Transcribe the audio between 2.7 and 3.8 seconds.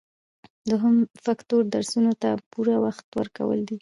وخت ورکول دي.